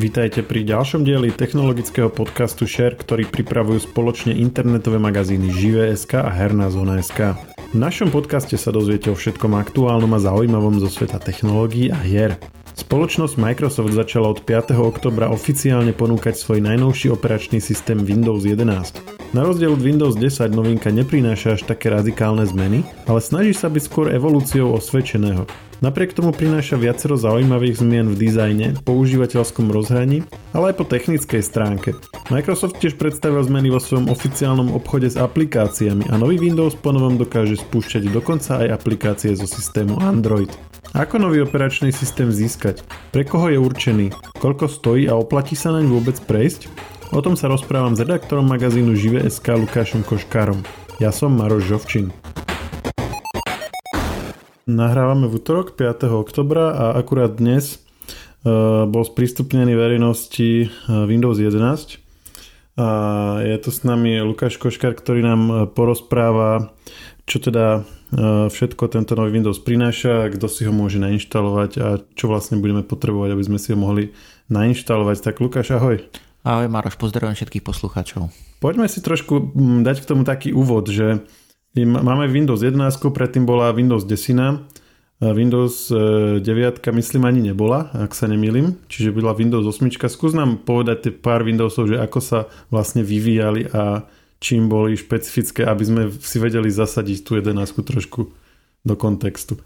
[0.00, 6.72] Vítajte pri ďalšom dieli technologického podcastu Share, ktorý pripravujú spoločne internetové magazíny Žive.sk a Herná
[6.72, 7.36] zóna.sk.
[7.36, 12.40] V našom podcaste sa dozviete o všetkom aktuálnom a zaujímavom zo sveta technológií a hier.
[12.80, 14.72] Spoločnosť Microsoft začala od 5.
[14.80, 19.36] oktobra oficiálne ponúkať svoj najnovší operačný systém Windows 11.
[19.36, 23.82] Na rozdiel od Windows 10 novinka neprináša až také radikálne zmeny, ale snaží sa byť
[23.84, 25.44] skôr evolúciou osvedčeného.
[25.80, 31.96] Napriek tomu prináša viacero zaujímavých zmien v dizajne, používateľskom rozhraní, ale aj po technickej stránke.
[32.28, 37.56] Microsoft tiež predstavil zmeny vo svojom oficiálnom obchode s aplikáciami a nový Windows ponovom dokáže
[37.64, 40.52] spúšťať dokonca aj aplikácie zo systému Android.
[40.92, 42.84] Ako nový operačný systém získať?
[43.08, 44.12] Pre koho je určený?
[44.36, 46.68] Koľko stojí a oplatí sa naň vôbec prejsť?
[47.16, 50.60] O tom sa rozprávam s redaktorom magazínu Žive.sk Lukášom Koškárom.
[51.00, 52.12] Ja som Maroš Žovčin.
[54.70, 56.06] Nahrávame v útorok 5.
[56.14, 57.82] oktobra a akurát dnes
[58.46, 61.98] uh, bol sprístupnený verejnosti uh, Windows 11
[62.78, 62.88] a
[63.42, 66.70] je tu s nami Lukáš Koškár, ktorý nám uh, porozpráva,
[67.26, 67.82] čo teda
[68.50, 73.38] všetko tento nový Windows prináša, kto si ho môže nainštalovať a čo vlastne budeme potrebovať,
[73.38, 74.10] aby sme si ho mohli
[74.50, 75.30] nainštalovať.
[75.30, 76.02] Tak Lukáš, ahoj.
[76.42, 78.34] Ahoj Maroš, pozdravujem všetkých poslucháčov.
[78.58, 79.54] Poďme si trošku
[79.86, 81.22] dať k tomu taký úvod, že
[81.74, 84.70] máme Windows 11, predtým bola Windows 10,
[85.20, 85.92] Windows
[86.40, 89.92] 9 e, myslím ani nebola, ak sa nemýlim, čiže byla Windows 8.
[90.08, 92.38] Skús nám povedať pár Windowsov, že ako sa
[92.72, 94.08] vlastne vyvíjali a
[94.40, 97.52] čím boli špecifické, aby sme si vedeli zasadiť tú 11
[97.84, 98.32] trošku
[98.80, 99.60] do kontextu.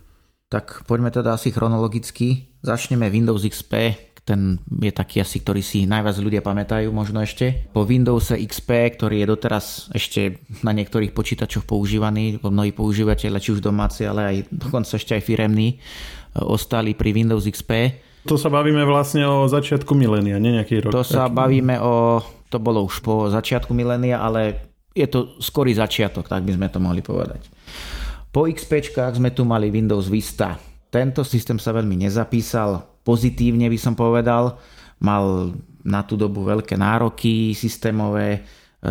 [0.50, 2.50] Tak poďme teda asi chronologicky.
[2.66, 3.94] Začneme Windows XP,
[4.24, 7.68] ten je taký asi, ktorý si najviac ľudia pamätajú možno ešte.
[7.76, 13.60] Po Windows XP, ktorý je doteraz ešte na niektorých počítačoch používaný, mnohí používateľe, či už
[13.60, 15.76] domáci, ale aj dokonca ešte aj firemní, e,
[16.40, 18.00] ostali pri Windows XP.
[18.24, 20.96] To sa bavíme vlastne o začiatku milénia, nie nejaký rok.
[20.96, 21.36] To sa taký...
[21.36, 26.56] bavíme o, to bolo už po začiatku milénia, ale je to skorý začiatok, tak by
[26.56, 27.44] sme to mohli povedať.
[28.32, 30.56] Po XP sme tu mali Windows Vista.
[30.88, 34.58] Tento systém sa veľmi nezapísal, pozitívne by som povedal.
[34.98, 35.54] Mal
[35.84, 38.42] na tú dobu veľké nároky systémové,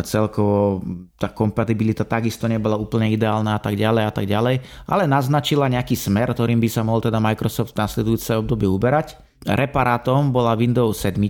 [0.02, 0.82] celkovo
[1.14, 4.56] tá kompatibilita takisto nebola úplne ideálna a tak ďalej a tak ďalej,
[4.90, 9.14] ale naznačila nejaký smer, ktorým by sa mohol teda Microsoft v nasledujúce obdobie uberať.
[9.46, 11.20] Reparátom bola Windows 7,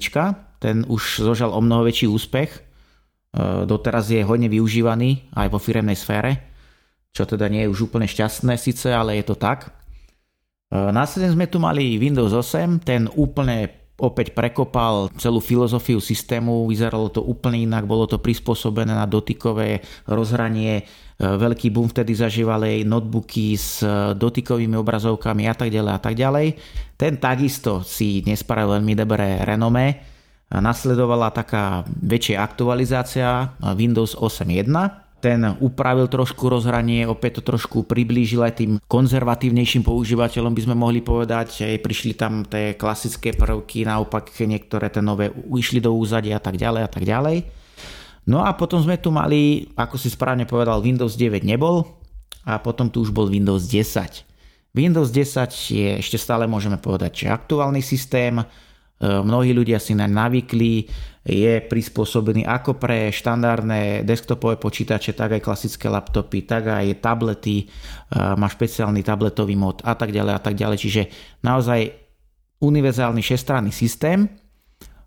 [0.63, 2.61] ten už zožal o mnoho väčší úspech, e,
[3.69, 6.55] doteraz je hodne využívaný aj vo firemnej sfére,
[7.13, 9.75] čo teda nie je už úplne šťastné síce, ale je to tak.
[10.75, 17.15] E, následne sme tu mali Windows 8, ten úplne opäť prekopal celú filozofiu systému, vyzeralo
[17.15, 20.85] to úplne inak, bolo to prispôsobené na dotykové rozhranie, e,
[21.23, 26.47] veľký boom vtedy zažívali notebooky s e, dotykovými obrazovkami a tak ďalej a tak ďalej.
[26.99, 30.11] Ten takisto si nespravil veľmi dobré renomé.
[30.55, 34.71] Nasledovala taká väčšia aktualizácia Windows 8.1,
[35.25, 41.01] ten upravil trošku rozhranie, opäť to trošku priblížil aj tým konzervatívnejším používateľom, by sme mohli
[41.01, 46.45] povedať, aj prišli tam tie klasické prvky, naopak niektoré tie nové išli do úzadia a
[46.45, 47.49] tak ďalej a tak ďalej.
[48.29, 51.89] No a potom sme tu mali, ako si správne povedal, Windows 9 nebol
[52.45, 54.29] a potom tu už bol Windows 10.
[54.77, 58.45] Windows 10 je ešte stále môžeme povedať, že aktuálny systém,
[59.01, 60.87] mnohí ľudia si naň navykli,
[61.25, 67.67] je prispôsobený ako pre štandardné desktopové počítače, tak aj klasické laptopy, tak aj tablety, e,
[68.37, 70.79] má špeciálny tabletový mod a tak ďalej a tak ďalej.
[70.85, 71.03] Čiže
[71.41, 71.81] naozaj
[72.61, 74.29] univerzálny šestranný systém.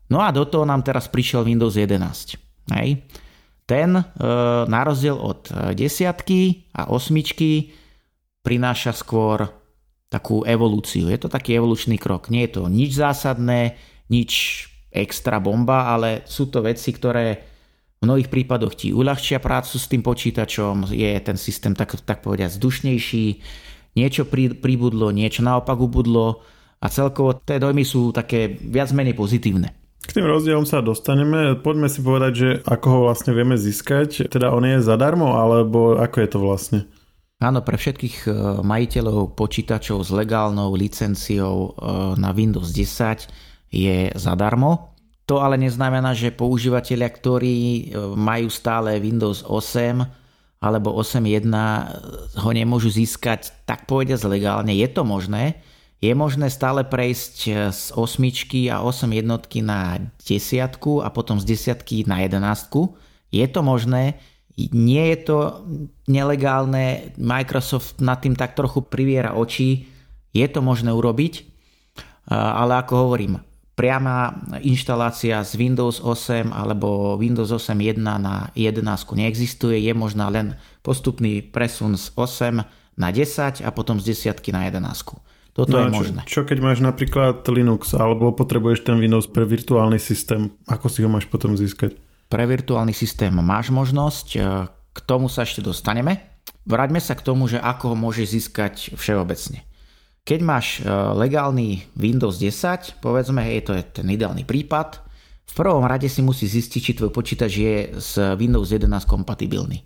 [0.09, 2.73] No a do toho nám teraz prišiel Windows 11.
[2.73, 3.05] Hej.
[3.69, 4.03] Ten e,
[4.65, 7.77] na rozdiel od desiatky a osmičky
[8.41, 9.45] prináša skôr
[10.07, 11.11] takú evolúciu.
[11.11, 12.31] Je to taký evolučný krok.
[12.31, 13.75] Nie je to nič zásadné,
[14.07, 17.43] nič extra bomba, ale sú to veci, ktoré
[17.97, 22.53] v mnohých prípadoch ti uľahčia prácu s tým počítačom, je ten systém tak, tak povedať
[22.55, 23.25] zdušnejší,
[23.97, 26.45] niečo pri, pribudlo, niečo naopak ubudlo
[26.77, 29.73] a celkovo tie dojmy sú také viac menej pozitívne.
[30.07, 31.59] K tým rozdielom sa dostaneme.
[31.59, 34.31] Poďme si povedať, že ako ho vlastne vieme získať.
[34.31, 36.79] Teda on je zadarmo, alebo ako je to vlastne?
[37.37, 38.29] Áno, pre všetkých e,
[38.65, 41.69] majiteľov počítačov s legálnou licenciou e,
[42.17, 43.29] na Windows 10
[43.69, 44.97] je zadarmo.
[45.29, 47.81] To ale neznamená, že používateľia, ktorí e,
[48.17, 54.73] majú stále Windows 8 alebo 8.1 ho nemôžu získať tak povediať legálne.
[54.73, 55.61] Je to možné.
[56.01, 62.01] Je možné stále prejsť z 8 a 8 jednotky na desiatku a potom z desiatky
[62.09, 62.97] na jedenáctku.
[63.29, 64.17] Je to možné,
[64.57, 65.37] nie je to
[66.09, 69.85] nelegálne, Microsoft nad tým tak trochu priviera oči,
[70.33, 71.45] je to možné urobiť,
[72.33, 73.37] ale ako hovorím,
[73.77, 74.33] priama
[74.65, 78.81] inštalácia z Windows 8 alebo Windows 8.1 na 11
[79.13, 82.65] neexistuje, je možná len postupný presun z 8
[82.97, 84.81] na 10 a potom z 10 na 11.
[85.53, 86.21] Toto no je možné.
[86.25, 91.05] Čo, čo keď máš napríklad Linux alebo potrebuješ ten Windows pre virtuálny systém, ako si
[91.05, 91.97] ho máš potom získať?
[92.27, 96.19] Pre virtuálny systém máš možnosť, e, k tomu sa ešte dostaneme.
[96.67, 99.63] Vráťme sa k tomu, že ako ho môžeš získať všeobecne.
[100.27, 105.07] Keď máš e, legálny Windows 10, povedzme, hej, to je ten ideálny prípad,
[105.47, 109.79] v prvom rade si musí zistiť, či tvoj počítač je s Windows 11 kompatibilný.
[109.79, 109.85] E,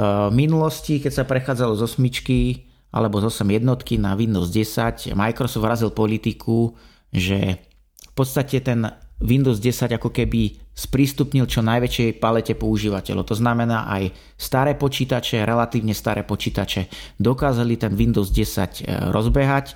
[0.00, 5.68] v minulosti, keď sa prechádzalo z osmičky alebo z 8 jednotky na Windows 10, Microsoft
[5.68, 6.72] razil politiku,
[7.12, 7.60] že
[8.00, 8.88] v podstate ten
[9.24, 13.24] Windows 10 ako keby sprístupnil čo najväčšej palete používateľov.
[13.32, 19.74] To znamená aj staré počítače, relatívne staré počítače dokázali ten Windows 10 e, rozbehať,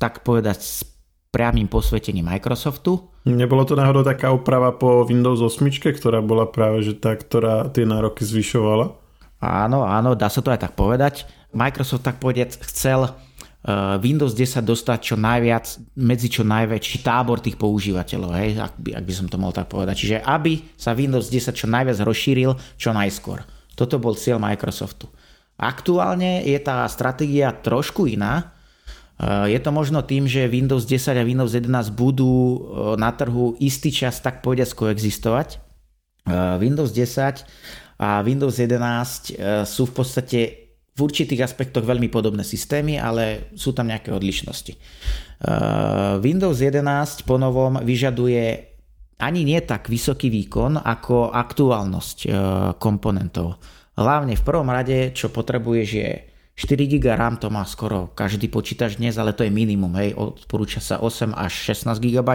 [0.00, 0.88] tak povedať s
[1.28, 3.10] priamým posvetením Microsoftu.
[3.26, 5.66] Nebolo to náhodou taká úprava po Windows 8,
[5.98, 8.94] ktorá bola práve že tá, ktorá tie nároky zvyšovala?
[9.44, 11.28] Áno, áno, dá sa to aj tak povedať.
[11.52, 13.12] Microsoft tak povedať chcel
[14.04, 19.04] Windows 10 dostať čo najviac, medzi čo najväčší tábor tých používateľov, hej, ak, by, ak
[19.08, 20.04] by som to mohol tak povedať.
[20.04, 23.40] Čiže aby sa Windows 10 čo najviac rozšíril čo najskôr.
[23.72, 25.08] Toto bol cieľ Microsoftu.
[25.56, 28.52] Aktuálne je tá stratégia trošku iná.
[29.16, 32.60] Eh, je to možno tým, že Windows 10 a Windows 11 budú eh,
[33.00, 35.64] na trhu istý čas tak povediať koexistovať.
[36.56, 39.36] Windows 10 a Windows 11
[39.68, 40.63] sú v podstate
[40.94, 44.78] v určitých aspektoch veľmi podobné systémy, ale sú tam nejaké odlišnosti.
[45.42, 48.70] Uh, Windows 11 po novom vyžaduje
[49.18, 52.32] ani nie tak vysoký výkon ako aktuálnosť uh,
[52.78, 53.58] komponentov.
[53.98, 56.10] Hlavne v prvom rade, čo potrebuješ je
[56.54, 60.78] 4 GB RAM, to má skoro každý počítač dnes, ale to je minimum, hej, odporúča
[60.78, 62.30] sa 8 až 16 GB.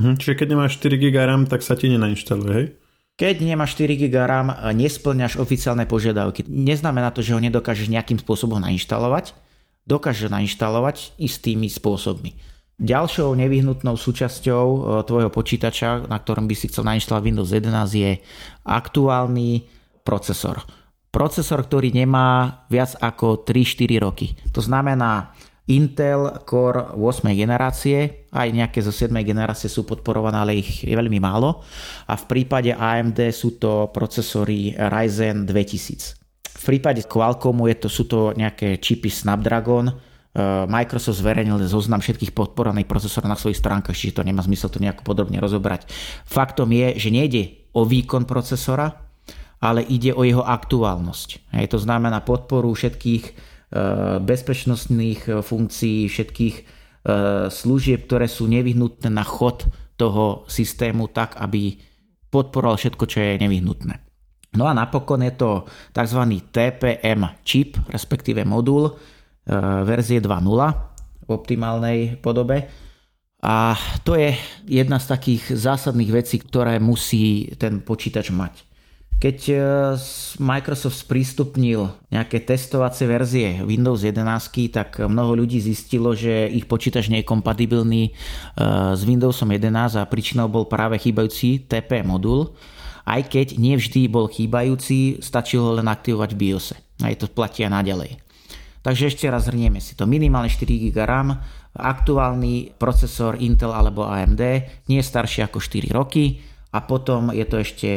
[0.00, 2.79] Hm, čiže keď nemáš 4 GB RAM, tak sa ti nenainštaluje, hej?
[3.20, 6.40] Keď nemáš 4 GB RAM, nesplňaš oficiálne požiadavky.
[6.48, 9.36] Neznamená to, že ho nedokážeš nejakým spôsobom nainštalovať.
[9.84, 12.40] Dokážeš nainštalovať istými spôsobmi.
[12.80, 18.12] Ďalšou nevyhnutnou súčasťou e, tvojho počítača, na ktorom by si chcel nainštalovať Windows 11, je
[18.64, 19.68] aktuálny
[20.00, 20.64] procesor.
[21.12, 24.32] Procesor, ktorý nemá viac ako 3-4 roky.
[24.56, 25.36] To znamená,
[25.70, 31.22] Intel Core 8 generácie, aj nejaké zo 7 generácie sú podporované, ale ich je veľmi
[31.22, 31.62] málo.
[32.10, 36.18] A v prípade AMD sú to procesory Ryzen 2000.
[36.50, 39.94] V prípade Qualcommu je to, sú to nejaké čipy Snapdragon,
[40.70, 45.02] Microsoft zverejnil zoznam všetkých podporovaných procesorov na svojich stránkach, čiže to nemá zmysel to nejako
[45.02, 45.90] podrobne rozobrať.
[46.22, 49.10] Faktom je, že nejde o výkon procesora,
[49.58, 51.50] ale ide o jeho aktuálnosť.
[51.58, 53.24] Hej, to znamená podporu všetkých
[54.20, 56.64] bezpečnostných eh, funkcií, všetkých eh,
[57.46, 61.78] služieb, ktoré sú nevyhnutné na chod toho systému tak, aby
[62.30, 63.94] podporoval všetko, čo je nevyhnutné.
[64.58, 65.62] No a napokon je to
[65.94, 66.22] tzv.
[66.50, 68.98] TPM čip, respektíve modul
[69.86, 70.42] verzie 2.0
[71.26, 72.66] v optimálnej podobe.
[73.40, 74.34] A to je
[74.66, 78.69] jedna z takých zásadných vecí, ktoré musí ten počítač mať.
[79.20, 79.56] Keď e,
[80.40, 84.24] Microsoft sprístupnil nejaké testovacie verzie Windows 11,
[84.72, 88.12] tak mnoho ľudí zistilo, že ich počítač nie je kompatibilný e,
[88.96, 92.56] s Windowsom 11 a príčinou bol práve chýbajúci TP modul.
[93.04, 96.76] Aj keď nevždy bol chýbajúci, stačilo ho len aktivovať v BIOSe.
[97.04, 98.16] Aj to platia naďalej.
[98.80, 100.08] Takže ešte raz zhrnieme si to.
[100.08, 101.36] Minimálne 4 GB RAM,
[101.76, 104.42] aktuálny procesor Intel alebo AMD,
[104.88, 106.40] nie je starší ako 4 roky
[106.72, 107.90] a potom je to ešte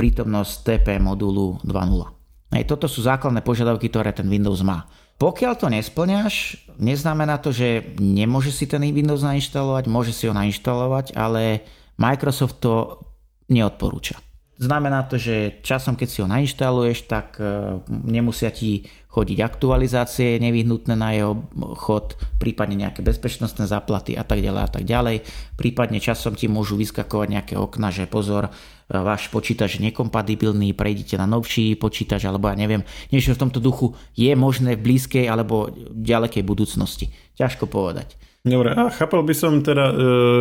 [0.00, 2.56] prítomnosť TP modulu 2.0.
[2.56, 4.88] Hej, toto sú základné požiadavky, ktoré ten Windows má.
[5.20, 11.12] Pokiaľ to nesplňaš, neznamená to, že nemôže si ten Windows nainštalovať, môže si ho nainštalovať,
[11.12, 11.68] ale
[12.00, 13.04] Microsoft to
[13.52, 14.16] neodporúča.
[14.60, 20.96] Znamená to, že časom, keď si ho nainštaluješ, tak e, nemusia ti chodiť aktualizácie nevyhnutné
[20.96, 21.48] na jeho
[21.80, 25.24] chod, prípadne nejaké bezpečnostné záplaty a tak ďalej a tak ďalej.
[25.56, 28.52] Prípadne časom ti môžu vyskakovať nejaké okna, že pozor,
[28.90, 32.82] váš počítač nekompatibilný, prejdite na novší počítač alebo ja neviem,
[33.14, 37.14] niečo v tomto duchu je možné v blízkej alebo ďalekej budúcnosti.
[37.38, 38.18] Ťažko povedať.
[38.40, 39.94] Dobre, a chápal by som teda, e,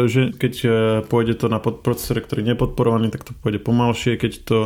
[0.08, 0.68] že keď e,
[1.04, 4.58] pôjde to na procesore, ktorý je nepodporovaný, tak to pôjde pomalšie, keď to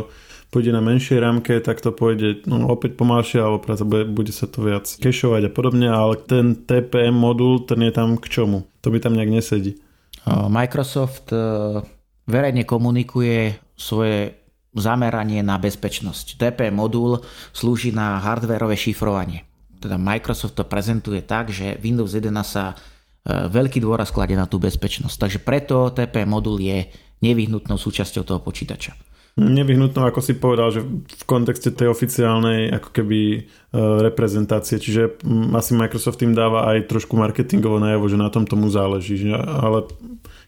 [0.54, 4.62] pôjde na menšej rámke, tak to pôjde no, opäť pomalšie, alebo bude, bude sa to
[4.62, 8.70] viac kešovať a podobne, ale ten TPM modul, ten je tam k čomu?
[8.86, 9.82] To by tam nejak nesedí.
[10.30, 11.82] Microsoft e,
[12.30, 14.38] verejne komunikuje svoje
[14.74, 16.38] zameranie na bezpečnosť.
[16.38, 17.22] TPM modul
[17.54, 19.46] slúži na hardwareové šifrovanie.
[19.78, 22.74] Teda Microsoft to prezentuje tak, že Windows 11 sa
[23.24, 25.16] veľký dôraz kladie na tú bezpečnosť.
[25.16, 26.84] Takže preto TP modul je
[27.24, 28.92] nevyhnutnou súčasťou toho počítača.
[29.34, 33.38] Nevyhnutnou, ako si povedal, že v kontexte tej oficiálnej ako keby e,
[34.06, 35.18] reprezentácie, čiže
[35.58, 39.34] asi Microsoft im dáva aj trošku marketingovo najavo, že na tom tomu záleží, že?
[39.34, 39.90] ale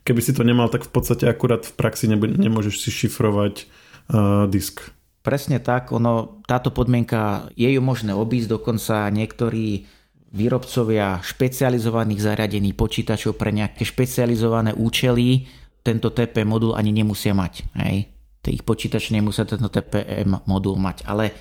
[0.07, 3.67] keby si to nemal, tak v podstate akurát v praxi nemôžeš si šifrovať
[4.15, 4.95] uh, disk.
[5.27, 9.83] Presne tak, ono, táto podmienka je ju možné obísť, dokonca niektorí
[10.31, 15.51] výrobcovia špecializovaných zariadení počítačov pre nejaké špecializované účely
[15.83, 17.67] tento TP modul ani nemusia mať.
[17.83, 18.15] Hej?
[18.47, 21.03] ich počítač nemusia tento TPM modul mať.
[21.11, 21.35] Ale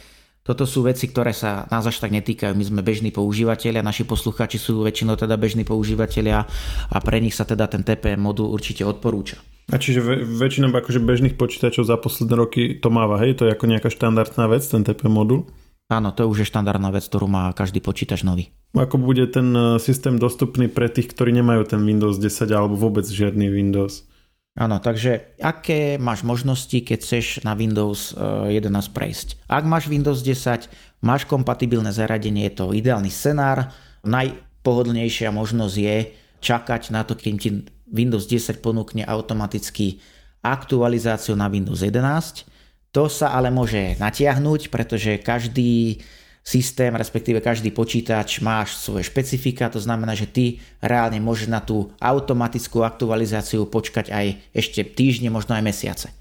[0.45, 2.53] toto sú veci, ktoré sa nás až tak netýkajú.
[2.53, 6.45] My sme bežní používateľia, naši poslucháči sú väčšinou teda bežní používateľia
[6.93, 9.41] a pre nich sa teda ten TPM modul určite odporúča.
[9.73, 13.41] A čiže väčšinou akože bežných počítačov za posledné roky to máva, hej?
[13.41, 15.49] To je ako nejaká štandardná vec, ten TPM modul?
[15.89, 18.53] Áno, to už je štandardná vec, ktorú má každý počítač nový.
[18.77, 23.09] Ako bude ten eh, systém dostupný pre tých, ktorí nemajú ten Windows 10 alebo vôbec
[23.09, 24.05] žiadny Windows?
[24.55, 29.27] Áno, takže aké máš možnosti, keď chceš na Windows 11 eh, prejsť?
[29.51, 30.71] Ak máš Windows 10,
[31.03, 33.75] máš kompatibilné zariadenie, je to ideálny scenár.
[34.07, 35.97] Najpohodlnejšia možnosť je
[36.39, 39.99] čakať na to, kým ti Windows 10 ponúkne automaticky
[40.39, 42.47] aktualizáciu na Windows 11.
[42.95, 45.99] To sa ale môže natiahnuť, pretože každý
[46.45, 50.45] systém, respektíve každý počítač máš svoje špecifika, to znamená, že ty
[50.77, 56.13] reálne môžeš na tú automatickú aktualizáciu počkať aj ešte týždne, možno aj mesiace.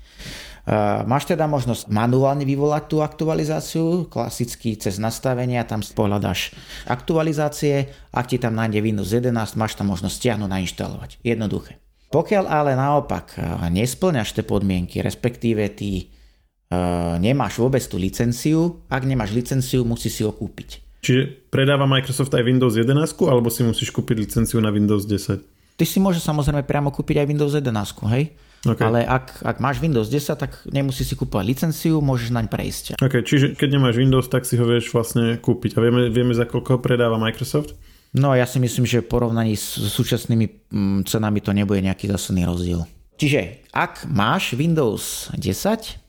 [0.64, 6.56] Uh, máš teda možnosť manuálne vyvolať tú aktualizáciu, klasicky cez nastavenia, tam pohľadáš
[6.88, 11.10] aktualizácie, ak ti tam nájde Windows 11, máš tam možnosť stiahnuť, nainštalovať.
[11.20, 11.84] Jednoduché.
[12.08, 13.36] Pokiaľ ale naopak
[13.68, 16.13] nesplňaš tie podmienky, respektíve ty
[17.20, 18.80] nemáš vôbec tú licenciu.
[18.88, 20.84] Ak nemáš licenciu, musíš si ho kúpiť.
[21.04, 22.96] Čiže predáva Microsoft aj Windows 11
[23.28, 25.76] alebo si musíš kúpiť licenciu na Windows 10?
[25.76, 27.68] Ty si môžeš samozrejme priamo kúpiť aj Windows 11,
[28.14, 28.32] hej?
[28.64, 28.80] Okay.
[28.80, 32.84] Ale ak, ak máš Windows 10, tak nemusíš si kúpovať licenciu, môžeš naň prejsť.
[32.96, 35.76] Ok, čiže keď nemáš Windows, tak si ho vieš vlastne kúpiť.
[35.76, 37.76] A vieme, vieme za koľko predáva Microsoft?
[38.16, 42.48] No ja si myslím, že v porovnaní s súčasnými mm, cenami to nebude nejaký zásadný
[42.48, 42.88] rozdiel.
[43.20, 46.03] Čiže ak máš Windows 10,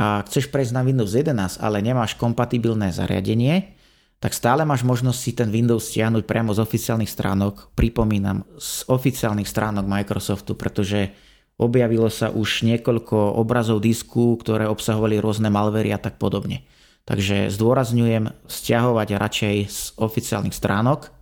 [0.00, 3.76] a chceš prejsť na Windows 11, ale nemáš kompatibilné zariadenie,
[4.16, 9.48] tak stále máš možnosť si ten Windows stiahnuť priamo z oficiálnych stránok, pripomínam, z oficiálnych
[9.48, 11.12] stránok Microsoftu, pretože
[11.60, 16.64] objavilo sa už niekoľko obrazov disku, ktoré obsahovali rôzne malvery a tak podobne.
[17.04, 21.12] Takže zdôrazňujem stiahovať radšej z oficiálnych stránok.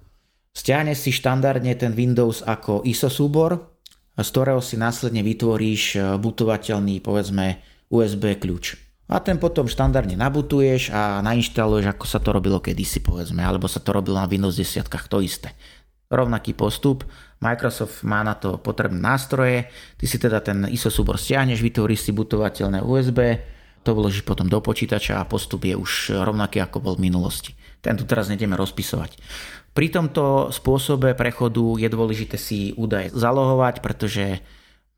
[0.54, 3.78] Stiahne si štandardne ten Windows ako ISO súbor,
[4.18, 8.76] z ktorého si následne vytvoríš butovateľný, povedzme, USB kľúč.
[9.08, 13.80] A ten potom štandardne nabutuješ a nainštaluješ, ako sa to robilo kedysi, povedzme, alebo sa
[13.80, 15.56] to robilo na Windows 10, to isté.
[16.12, 17.08] Rovnaký postup,
[17.40, 22.12] Microsoft má na to potrebné nástroje, ty si teda ten ISO súbor stiahneš, vytvoríš si
[22.12, 23.40] butovateľné USB,
[23.80, 27.56] to vložíš potom do počítača a postup je už rovnaký ako bol v minulosti.
[27.80, 29.16] Ten tu teraz nejdeme rozpisovať.
[29.72, 34.42] Pri tomto spôsobe prechodu je dôležité si údaje zalohovať, pretože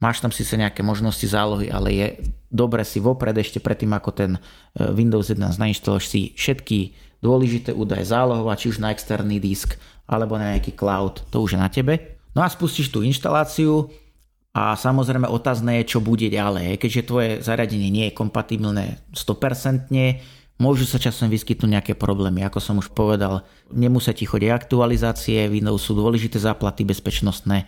[0.00, 2.06] Máš tam síce nejaké možnosti zálohy, ale je
[2.48, 4.40] dobre si vopred ešte predtým, ako ten e,
[4.96, 6.78] Windows 11 nainštaluješ si všetky
[7.20, 9.76] dôležité údaje zálohovať, či už na externý disk
[10.10, 12.18] alebo na nejaký cloud, to už je na tebe.
[12.34, 13.92] No a spustíš tú inštaláciu
[14.50, 16.82] a samozrejme otázne je, čo bude ďalej.
[16.82, 19.86] Keďže tvoje zariadenie nie je kompatibilné 100%,
[20.60, 23.48] Môžu sa časom vyskytnúť nejaké problémy, ako som už povedal.
[23.72, 27.64] Nemusia ti chodiť aktualizácie, Windows sú dôležité záplaty bezpečnostné.
[27.64, 27.66] E,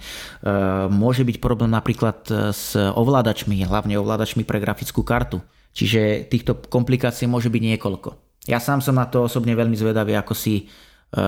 [0.92, 5.40] môže byť problém napríklad e, s ovládačmi, hlavne ovládačmi pre grafickú kartu.
[5.72, 8.12] Čiže týchto komplikácií môže byť niekoľko.
[8.44, 10.64] Ja sám som na to osobne veľmi zvedavý, ako si e,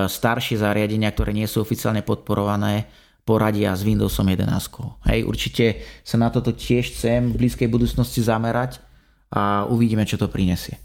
[0.04, 2.92] staršie zariadenia, ktoré nie sú oficiálne podporované,
[3.24, 4.52] poradia s Windowsom 11.
[5.08, 8.84] Hej, určite sa na toto tiež chcem v blízkej budúcnosti zamerať
[9.32, 10.76] a uvidíme, čo to prinesie.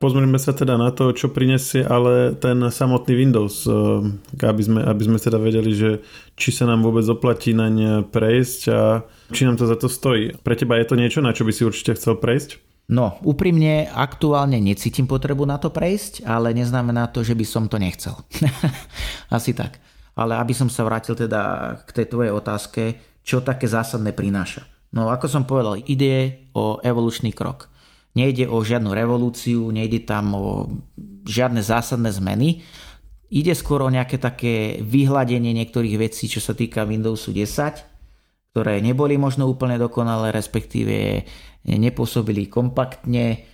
[0.00, 3.76] Pozrieme sa teda na to, čo prinesie ale ten samotný Windows, eh,
[4.40, 6.00] aby sme, aby sme teda vedeli, že
[6.40, 10.40] či sa nám vôbec oplatí naň prejsť a či nám to za to stojí.
[10.40, 12.56] Pre teba je to niečo, na čo by si určite chcel prejsť?
[12.90, 17.78] No, úprimne aktuálne necítim potrebu na to prejsť, ale neznamená to, že by som to
[17.78, 18.18] nechcel.
[19.36, 19.78] Asi tak.
[20.16, 22.82] Ale aby som sa vrátil teda k tej tvojej otázke,
[23.20, 24.66] čo také zásadné prináša.
[24.90, 27.70] No, ako som povedal, ide o evolučný krok.
[28.10, 30.66] Nejde o žiadnu revolúciu, nejde tam o
[31.26, 32.66] žiadne zásadné zmeny.
[33.30, 39.14] Ide skôr o nejaké také vyhľadenie niektorých vecí, čo sa týka Windowsu 10, ktoré neboli
[39.14, 41.22] možno úplne dokonalé, respektíve
[41.62, 43.46] nepôsobili kompaktne,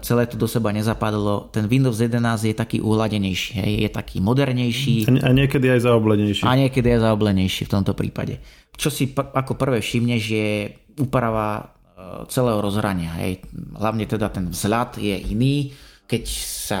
[0.00, 1.52] celé to do seba nezapadlo.
[1.52, 5.04] Ten Windows 11 je taký uhladenejší, je taký modernejší.
[5.20, 6.42] A niekedy aj zaoblenejší.
[6.48, 8.40] A niekedy aj zaoblenejší v tomto prípade.
[8.72, 10.48] Čo si ako prvé všimneš je
[10.96, 11.64] úprava e,
[12.28, 13.14] celého rozhrania.
[13.22, 13.44] Hej.
[13.76, 15.70] Hlavne teda ten vzhľad je iný.
[16.06, 16.24] Keď
[16.66, 16.80] sa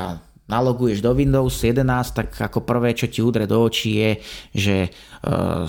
[0.50, 4.10] naloguješ do Windows 11, tak ako prvé, čo ti udre do očí je,
[4.50, 4.90] že e,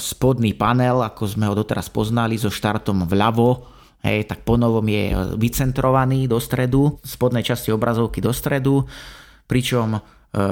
[0.02, 3.70] spodný panel, ako sme ho doteraz poznali, so štartom vľavo,
[4.02, 8.90] hej, tak ponovom je vycentrovaný do stredu, spodnej časti obrazovky do stredu,
[9.46, 10.00] pričom e,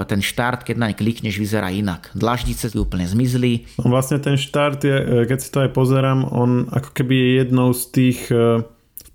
[0.06, 2.14] ten štart, keď naň klikneš, vyzerá inak.
[2.14, 3.66] Dlaždice úplne zmizli.
[3.82, 7.30] No vlastne ten štart je, e, keď si to aj pozerám, on ako keby je
[7.42, 8.62] jednou z tých e,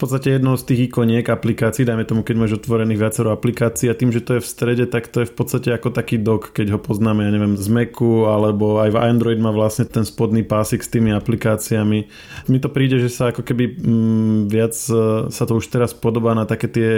[0.04, 4.12] podstate jednou z tých ikoniek aplikácií, dajme tomu, keď máš otvorených viacero aplikácií a tým,
[4.12, 6.78] že to je v strede, tak to je v podstate ako taký dock, keď ho
[6.78, 10.92] poznáme, ja neviem, z Macu alebo aj v Android má vlastne ten spodný pásik s
[10.92, 12.04] tými aplikáciami.
[12.52, 16.36] Mi to príde, že sa ako keby mm, viac e, sa to už teraz podobá
[16.36, 16.90] na také tie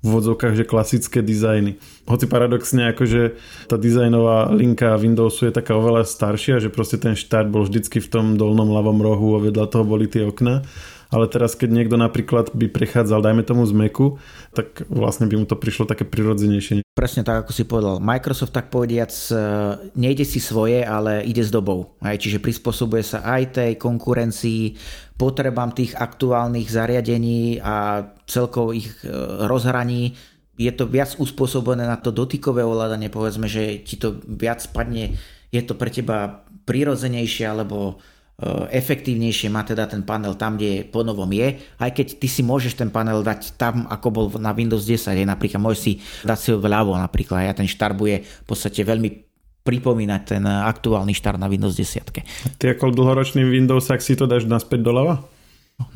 [0.00, 1.76] v vodzovkách, že klasické dizajny.
[2.08, 3.36] Hoci paradoxne, akože
[3.68, 8.08] tá dizajnová linka Windowsu je taká oveľa staršia, že proste ten štart bol vždycky v
[8.08, 10.64] tom dolnom ľavom rohu a vedľa toho boli tie okna
[11.10, 14.22] ale teraz keď niekto napríklad by prechádzal, dajme tomu z Macu,
[14.54, 16.86] tak vlastne by mu to prišlo také prirodzenejšie.
[16.94, 17.98] Presne tak, ako si povedal.
[17.98, 19.34] Microsoft tak povediac e,
[19.98, 21.98] nejde si svoje, ale ide s dobou.
[21.98, 24.78] Aj, čiže prispôsobuje sa aj tej konkurencii,
[25.18, 29.10] potrebám tých aktuálnych zariadení a celkovo ich e,
[29.50, 30.14] rozhraní.
[30.54, 35.18] Je to viac uspôsobené na to dotykové ovládanie, povedzme, že ti to viac padne,
[35.50, 37.98] je to pre teba prirodzenejšie, alebo
[38.72, 42.88] efektívnejšie má teda ten panel tam, kde ponovom je, aj keď ty si môžeš ten
[42.88, 45.92] panel dať tam, ako bol na Windows 10, je napríklad môžeš si
[46.24, 49.28] dať si ho vľavo napríklad, ja ten štart bude v podstate veľmi
[49.60, 52.56] pripomínať ten aktuálny štart na Windows 10.
[52.56, 55.20] Ty ako dlhoročný Windows, ak si to dáš naspäť doľava?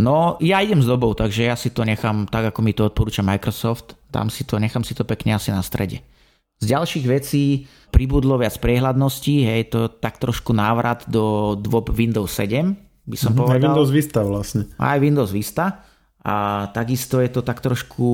[0.01, 3.21] No, ja idem s dobou, takže ja si to nechám tak, ako mi to odporúča
[3.21, 3.97] Microsoft.
[4.09, 6.01] Tam si to, nechám si to pekne asi na strede.
[6.65, 12.73] Z ďalších vecí pribudlo viac priehľadnosti, hej, to tak trošku návrat do dôb Windows 7,
[13.05, 13.61] by som mm-hmm, povedal.
[13.61, 14.63] Aj Windows Vista vlastne.
[14.81, 15.85] Aj Windows Vista.
[16.25, 18.09] A takisto je to tak trošku,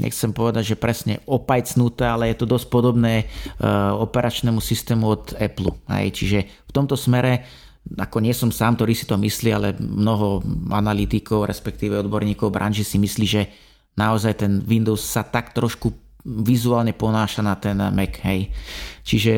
[0.00, 5.76] nechcem povedať, že presne opajcnuté, ale je to dosť podobné uh, operačnému systému od Apple.
[5.92, 6.16] Hej.
[6.16, 7.44] Čiže v tomto smere
[7.84, 13.00] ako nie som sám, ktorý si to myslí, ale mnoho analytikov, respektíve odborníkov branži si
[13.00, 13.42] myslí, že
[13.96, 15.92] naozaj ten Windows sa tak trošku
[16.24, 18.52] vizuálne ponáša na ten Mac, hej.
[19.00, 19.32] Čiže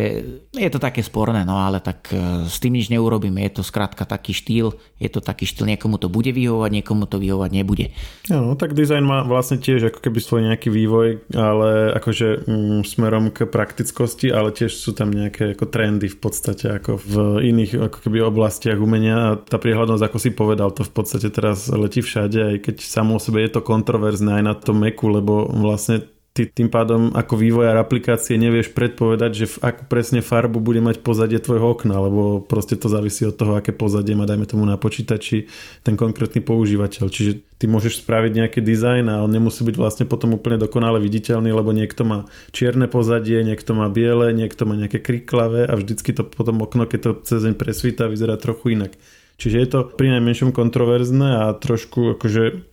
[0.52, 4.02] je to také sporné, no ale tak e, s tým nič neurobíme, je to skrátka
[4.04, 7.94] taký štýl, je to taký štýl, niekomu to bude vyhovovať, niekomu to vyhovovať nebude.
[8.28, 13.30] No, tak dizajn má vlastne tiež ako keby svoj nejaký vývoj, ale akože mm, smerom
[13.30, 17.14] k praktickosti, ale tiež sú tam nejaké ako trendy v podstate ako v
[17.54, 21.70] iných ako keby oblastiach umenia a tá priehľadnosť, ako si povedal, to v podstate teraz
[21.70, 25.46] letí všade, aj keď samo o sebe je to kontroverzné aj na tom Macu, lebo
[25.48, 30.80] vlastne ty tým pádom ako vývojár aplikácie nevieš predpovedať, že v akú presne farbu bude
[30.80, 34.64] mať pozadie tvojho okna, lebo proste to závisí od toho, aké pozadie má, dajme tomu
[34.64, 35.52] na počítači
[35.84, 37.12] ten konkrétny používateľ.
[37.12, 41.52] Čiže ty môžeš spraviť nejaký dizajn a on nemusí byť vlastne potom úplne dokonale viditeľný,
[41.52, 46.24] lebo niekto má čierne pozadie, niekto má biele, niekto má nejaké kriklavé a vždycky to
[46.24, 48.96] potom okno, keď to cez deň presvíta, vyzerá trochu inak.
[49.36, 52.71] Čiže je to pri najmenšom kontroverzné a trošku akože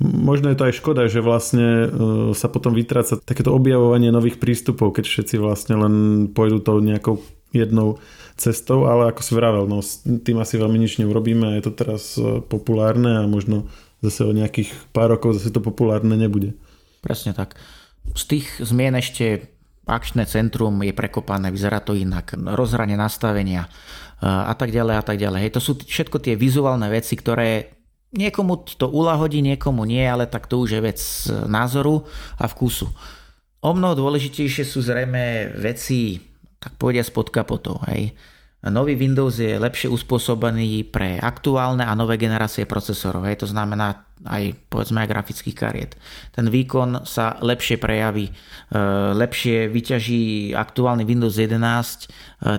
[0.00, 1.86] Možno je to aj škoda, že vlastne e,
[2.32, 5.94] sa potom vytráca takéto objavovanie nových prístupov, keď všetci vlastne len
[6.32, 7.20] pôjdu tou nejakou
[7.52, 7.98] jednou
[8.40, 12.16] cestou, ale ako si vravel, no s tým asi veľmi nič neurobíme je to teraz
[12.16, 13.68] e, populárne a možno
[14.00, 16.56] zase o nejakých pár rokov zase to populárne nebude.
[17.04, 17.60] Presne tak.
[18.16, 19.52] Z tých zmien ešte
[19.84, 23.70] akčné centrum je prekopané, vyzerá to inak, rozhranie nastavenia e,
[24.24, 25.40] a tak ďalej a tak ďalej.
[25.44, 27.79] Hej, to sú všetko tie vizuálne veci, ktoré
[28.10, 30.98] Niekomu to ulahodí, niekomu nie, ale tak to už je vec
[31.46, 32.02] názoru
[32.42, 32.90] a vkusu.
[33.60, 36.18] O mnoho dôležitejšie sú zrejme veci,
[36.58, 37.78] tak povedia spod kapotou.
[37.86, 38.16] Hej.
[38.60, 43.24] Nový Windows je lepšie uspôsobený pre aktuálne a nové generácie procesorov.
[43.30, 43.44] Hej.
[43.44, 45.92] To znamená aj povedzme aj grafických kariet.
[46.34, 48.32] Ten výkon sa lepšie prejaví, e,
[49.16, 52.08] lepšie vyťaží aktuálny Windows 11 e,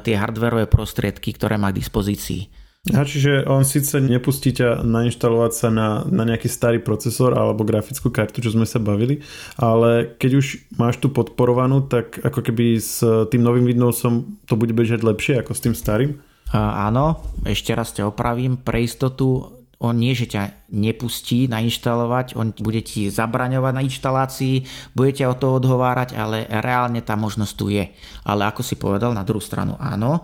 [0.01, 5.69] tie hardwareové prostriedky, ktoré má k dispozícii a čiže on síce nepustí ťa nainštalovať sa
[5.69, 9.21] na, na nejaký starý procesor alebo grafickú kartu, čo sme sa bavili,
[9.61, 10.45] ale keď už
[10.81, 15.53] máš tu podporovanú, tak ako keby s tým novým Windowsom to bude bežať lepšie ako
[15.53, 16.17] s tým starým?
[16.57, 22.53] A, áno, ešte raz ťa opravím, pre istotu on nie, že ťa nepustí nainštalovať, on
[22.53, 24.55] bude ti zabraňovať na inštalácii,
[24.93, 27.89] bude ťa o to odhovárať, ale reálne tá možnosť tu je.
[28.21, 30.21] Ale ako si povedal, na druhú stranu áno,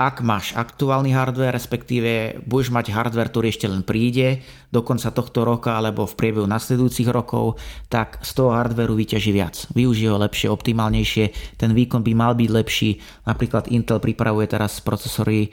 [0.00, 4.40] ak máš aktuálny hardware, respektíve budeš mať hardware, ktorý ešte len príde
[4.72, 7.60] do konca tohto roka alebo v priebehu nasledujúcich rokov,
[7.92, 9.68] tak z toho hardwareu vyťaží viac.
[9.76, 11.24] Využije ho lepšie, optimálnejšie,
[11.60, 12.96] ten výkon by mal byť lepší.
[13.28, 15.48] Napríklad Intel pripravuje teraz procesory e,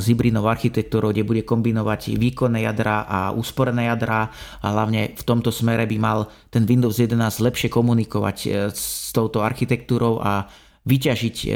[0.00, 5.54] s hybridnou architektúrou, kde bude kombinovať výkonné jadra a úsporené jadra a hlavne v tomto
[5.54, 10.50] smere by mal ten Windows 11 lepšie komunikovať e, s touto architektúrou a
[10.84, 11.48] vyťažiť, e,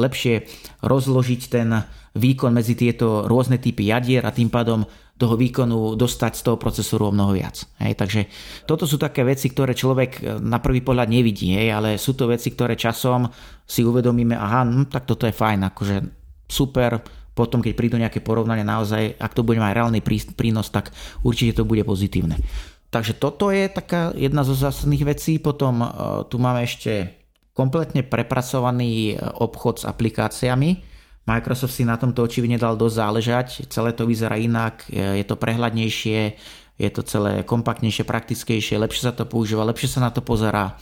[0.00, 0.34] lepšie
[0.80, 1.68] rozložiť ten
[2.16, 7.08] výkon medzi tieto rôzne typy jadier a tým pádom toho výkonu dostať z toho procesoru
[7.08, 7.64] o mnoho viac.
[7.80, 8.20] Hej, takže
[8.68, 12.28] toto sú také veci, ktoré človek e, na prvý pohľad nevidí, hej, ale sú to
[12.28, 13.28] veci, ktoré časom
[13.64, 15.96] si uvedomíme, aha, hm, tak toto je fajn, akože
[16.48, 17.00] super,
[17.36, 20.00] potom keď prídu nejaké porovnania naozaj, ak to bude mať reálny
[20.32, 20.88] prínos, tak
[21.20, 22.40] určite to bude pozitívne.
[22.88, 25.36] Takže toto je taká jedna zo zásadných vecí.
[25.36, 27.15] Potom uh, tu máme ešte
[27.56, 30.84] kompletne prepracovaný e, obchod s aplikáciami.
[31.26, 35.40] Microsoft si na tomto očividne dal dosť záležať, celé to vyzerá inak, e, je to
[35.40, 36.20] prehľadnejšie,
[36.76, 40.76] je to celé kompaktnejšie, praktickejšie, lepšie sa to používa, lepšie sa na to pozerá.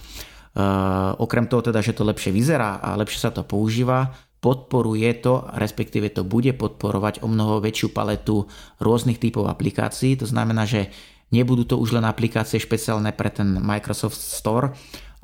[0.54, 5.50] Uh, okrem toho teda, že to lepšie vyzerá a lepšie sa to používa, podporuje to,
[5.50, 8.46] respektíve to bude podporovať o mnoho väčšiu paletu
[8.78, 10.14] rôznych typov aplikácií.
[10.22, 10.94] To znamená, že
[11.34, 14.70] nebudú to už len aplikácie špeciálne pre ten Microsoft Store,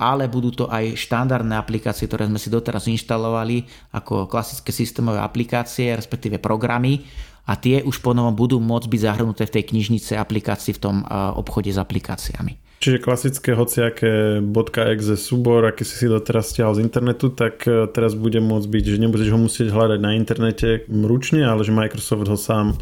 [0.00, 5.92] ale budú to aj štandardné aplikácie, ktoré sme si doteraz inštalovali ako klasické systémové aplikácie,
[5.92, 7.04] respektíve programy
[7.44, 10.96] a tie už ponovom budú môcť byť zahrnuté v tej knižnice aplikácií v tom
[11.36, 12.70] obchode s aplikáciami.
[12.80, 18.16] Čiže klasické hociaké .exe súbor, aký si si doteraz stiahol z internetu, tak e, teraz
[18.16, 22.40] bude môcť byť, že nebudeš ho musieť hľadať na internete ručne, ale že Microsoft ho
[22.40, 22.80] sám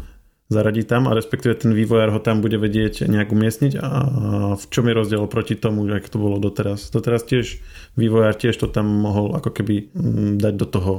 [0.49, 3.89] zaradí tam a respektíve ten vývojár ho tam bude vedieť nejak umiestniť a
[4.57, 6.89] v čom je rozdiel proti tomu, ako to bolo doteraz.
[6.89, 7.61] Doteraz tiež
[7.93, 10.91] vývojár tiež to tam mohol ako keby mm, dať do toho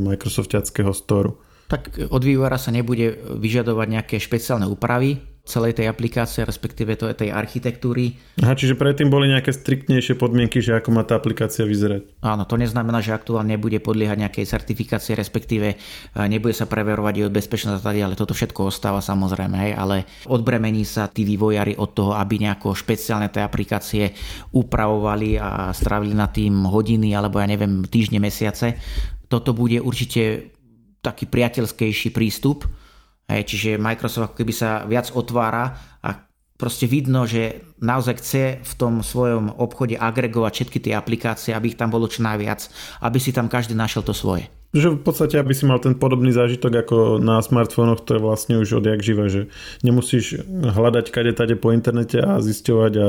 [0.00, 1.36] Microsoftiackého storu.
[1.68, 7.30] Tak od vývojára sa nebude vyžadovať nejaké špeciálne úpravy, celej tej aplikácie, respektíve to, tej
[7.30, 8.18] architektúry.
[8.42, 12.18] Aha, čiže predtým boli nejaké striktnejšie podmienky, že ako má tá aplikácia vyzerať.
[12.26, 15.76] Áno, to neznamená, že aktuálne nebude podliehať nejakej certifikácie, respektíve e,
[16.26, 20.82] nebude sa preverovať jeho bezpečnosť a tak ale toto všetko ostáva samozrejme, hej, ale odbremení
[20.82, 24.10] sa tí vývojári od toho, aby nejako špeciálne tie aplikácie
[24.50, 28.74] upravovali a strávili na tým hodiny alebo ja neviem týždne, mesiace.
[29.30, 30.50] Toto bude určite
[31.06, 32.66] taký priateľskejší prístup,
[33.26, 38.72] Hej, čiže Microsoft ako keby sa viac otvára a proste vidno, že naozaj chce v
[38.78, 42.70] tom svojom obchode agregovať všetky tie aplikácie, aby ich tam bolo čo najviac,
[43.02, 44.48] aby si tam každý našiel to svoje.
[44.76, 48.82] Že v podstate, aby si mal ten podobný zážitok ako na smartfónoch, ktoré vlastne už
[48.82, 49.42] odjak živé, že
[49.80, 53.08] nemusíš hľadať kade tade po internete a zisťovať a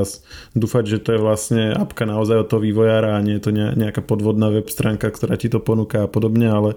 [0.55, 3.99] dúfať, že to je vlastne apka naozaj od toho vývojára a nie je to nejaká
[3.99, 6.69] podvodná web stránka, ktorá ti to ponúka a podobne, ale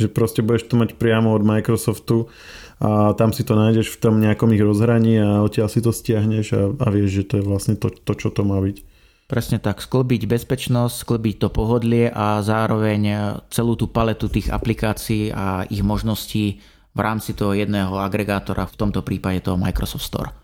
[0.00, 2.32] že proste budeš to mať priamo od Microsoftu
[2.80, 6.46] a tam si to nájdeš v tom nejakom ich rozhraní a odtiaľ si to stiahneš
[6.56, 8.80] a, a vieš, že to je vlastne to, to, čo to má byť.
[9.28, 15.68] Presne tak, sklbiť bezpečnosť, sklbiť to pohodlie a zároveň celú tú paletu tých aplikácií a
[15.70, 16.58] ich možností
[16.90, 20.34] v rámci toho jedného agregátora, v tomto prípade toho Microsoft Store.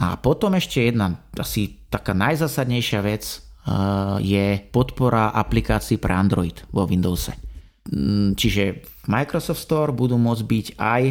[0.00, 3.42] A potom ešte jedna asi taká najzásadnejšia vec eh,
[4.24, 7.36] je podpora aplikácií pre Android vo Windowse.
[7.92, 11.02] Mm, čiže v Microsoft Store budú môcť byť aj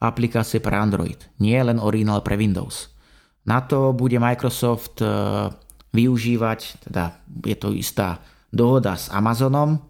[0.00, 2.92] aplikácie pre Android, nie len originál pre Windows.
[3.46, 5.08] Na to bude Microsoft e,
[5.94, 9.80] využívať, teda je to istá dohoda s Amazonom,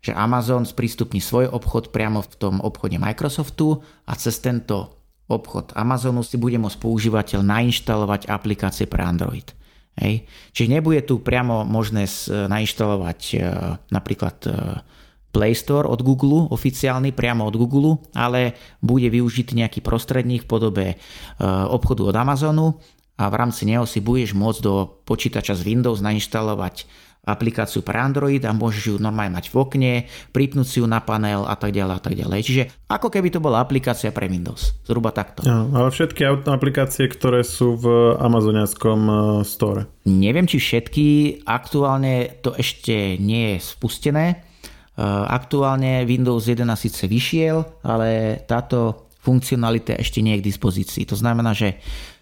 [0.00, 4.96] že Amazon sprístupní svoj obchod priamo v tom obchode Microsoftu a cez tento
[5.28, 9.46] obchod Amazonu si bude môcť používateľ nainštalovať aplikácie pre Android.
[10.00, 10.24] Hej.
[10.56, 13.38] Čiže nebude tu priamo možné nainštalovať e,
[13.92, 14.50] napríklad e,
[15.30, 20.86] Play Store od Google, oficiálny priamo od Google, ale bude využitý nejaký prostredník v podobe
[20.92, 20.96] e,
[21.70, 22.66] obchodu od Amazonu
[23.20, 26.88] a v rámci neho si budeš môcť do počítača z Windows nainštalovať
[27.20, 29.92] aplikáciu pre Android a môžeš ju normálne mať v okne,
[30.32, 32.40] pripnúť si ju na panel a tak ďalej a tak ďalej.
[32.40, 34.72] Čiže ako keby to bola aplikácia pre Windows.
[34.88, 35.44] Zhruba takto.
[35.44, 39.14] Ja, ale všetky aplikácie, ktoré sú v amazoniackom e,
[39.44, 39.84] store.
[40.08, 41.06] Neviem, či všetky.
[41.44, 44.49] Aktuálne to ešte nie je spustené
[45.08, 51.04] aktuálne Windows 11 síce vyšiel, ale táto funkcionalita ešte nie je k dispozícii.
[51.08, 51.76] To znamená, že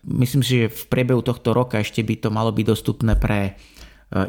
[0.07, 3.55] myslím si, že v priebehu tohto roka ešte by to malo byť dostupné pre eh,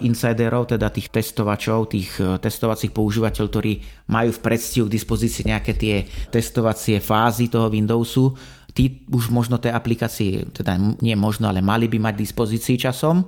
[0.06, 3.74] insiderov, teda tých testovačov, tých eh, testovacích používateľov, ktorí
[4.14, 8.38] majú v predstihu k dispozícii nejaké tie testovacie fázy toho Windowsu.
[8.70, 13.26] Tí už možno tie aplikácie, teda nie možno, ale mali by mať dispozícii časom,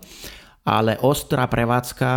[0.70, 2.10] ale ostrá prevádzka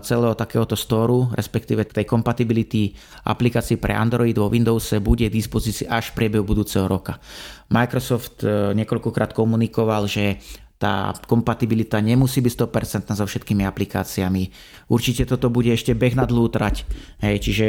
[0.00, 2.96] celého takéhoto storu, respektíve tej compatibility
[3.28, 7.20] aplikácií pre Android vo Windowse bude v dispozícii až v priebehu budúceho roka.
[7.68, 10.40] Microsoft e, niekoľkokrát komunikoval, že
[10.80, 14.48] tá kompatibilita nemusí byť 100% so všetkými aplikáciami.
[14.88, 16.88] Určite toto bude ešte beh na dlhú trať.
[17.20, 17.68] Hej, čiže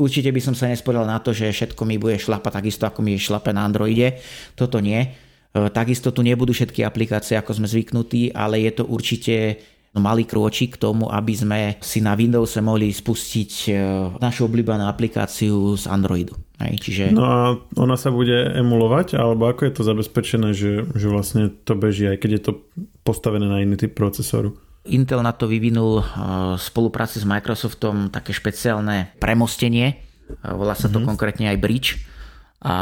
[0.00, 3.20] určite by som sa nespodal na to, že všetko mi bude šlapať takisto, ako mi
[3.20, 4.24] šlape na Androide.
[4.56, 5.04] Toto nie.
[5.04, 5.08] E,
[5.68, 9.60] takisto tu nebudú všetky aplikácie, ako sme zvyknutí, ale je to určite
[9.96, 13.70] malý krôčik k tomu, aby sme si na Windowse mohli spustiť e,
[14.20, 16.36] našu obľúbenú aplikáciu z Androidu.
[16.60, 17.04] Hej, čiže...
[17.12, 17.38] No a
[17.76, 22.20] ona sa bude emulovať, alebo ako je to zabezpečené, že, že vlastne to beží, aj
[22.20, 22.52] keď je to
[23.04, 24.56] postavené na iný typ procesoru?
[24.86, 26.00] Intel na to vyvinul
[26.54, 29.98] v spolupráci s Microsoftom také špeciálne premostenie,
[30.46, 31.10] volá sa to mm-hmm.
[31.10, 31.90] konkrétne aj Bridge
[32.62, 32.74] a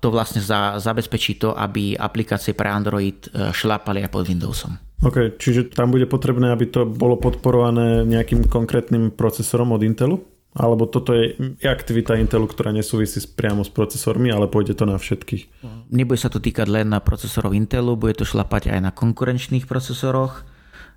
[0.00, 4.72] to vlastne za, zabezpečí to, aby aplikácie pre Android e, šlápali aj pod Windowsom.
[4.98, 10.18] OK, čiže tam bude potrebné, aby to bolo podporované nejakým konkrétnym procesorom od Intelu?
[10.58, 15.62] Alebo toto je aktivita Intelu, ktorá nesúvisí priamo s procesormi, ale pôjde to na všetkých?
[15.94, 20.42] Nebude sa to týkať len na procesorov Intelu, bude to šlapať aj na konkurenčných procesoroch.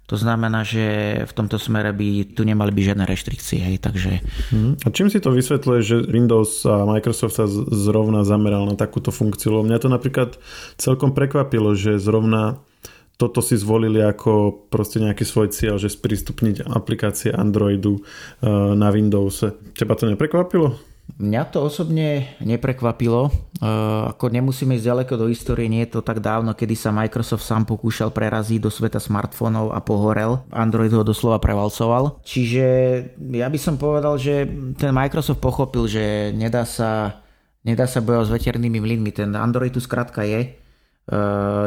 [0.10, 0.84] To znamená, že
[1.24, 3.60] v tomto smere by tu nemali byť žiadne reštrikcie.
[3.64, 4.20] Hej, takže...
[4.52, 4.76] Hmm.
[4.84, 9.64] A čím si to vysvetľuje, že Windows a Microsoft sa zrovna zameral na takúto funkciu?
[9.64, 10.36] Mňa to napríklad
[10.76, 12.60] celkom prekvapilo, že zrovna
[13.22, 19.78] toto si zvolili ako proste nejaký svoj cieľ, že sprístupniť aplikácie Androidu eh, na Windowse.
[19.78, 20.74] Teba to neprekvapilo?
[21.22, 23.30] Mňa to osobne neprekvapilo.
[23.30, 23.66] Eh,
[24.10, 27.70] ako nemusíme ísť ďaleko do histórie, nie je to tak dávno, kedy sa Microsoft sám
[27.70, 30.42] pokúšal preraziť do sveta smartfónov a pohorel.
[30.50, 32.26] Android ho doslova prevalcoval.
[32.26, 32.66] Čiže
[33.38, 34.50] ja by som povedal, že
[34.82, 37.22] ten Microsoft pochopil, že nedá sa,
[37.62, 39.14] nedá sa bojovať s veternými mlynmi.
[39.14, 40.58] Ten Android tu skrátka je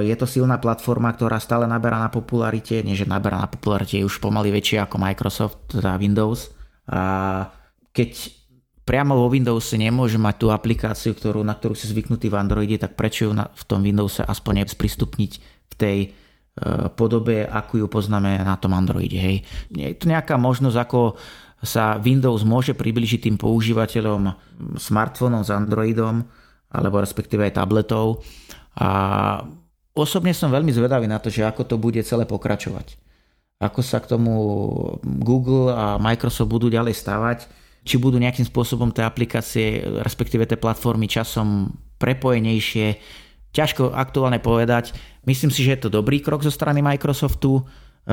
[0.01, 4.07] je to silná platforma, ktorá stále naberá na popularite, nie že naberá na popularite, je
[4.07, 6.55] už pomaly väčšia ako Microsoft, teda Windows.
[6.89, 7.03] A
[7.91, 8.31] keď
[8.85, 12.95] priamo vo Windowse nemôže mať tú aplikáciu, ktorú, na ktorú si zvyknutý v Androide, tak
[12.95, 15.33] prečo ju na, v tom Windowse aspoň sprístupniť
[15.73, 16.09] v tej e,
[16.93, 19.17] podobe, ako ju poznáme na tom Androide.
[19.17, 19.37] Hej.
[19.73, 21.17] Je to nejaká možnosť, ako
[21.65, 24.37] sa Windows môže približiť tým používateľom
[24.77, 26.29] smartfónov s Androidom,
[26.69, 28.21] alebo respektíve aj tabletov,
[28.75, 28.89] a
[29.95, 32.99] osobne som veľmi zvedavý na to, že ako to bude celé pokračovať.
[33.63, 34.35] Ako sa k tomu
[35.03, 37.39] Google a Microsoft budú ďalej stavať,
[37.87, 41.71] či budú nejakým spôsobom tie aplikácie, respektíve tie platformy časom
[42.03, 42.99] prepojenejšie.
[43.55, 44.91] Ťažko aktuálne povedať.
[45.29, 47.63] Myslím si, že je to dobrý krok zo strany Microsoftu.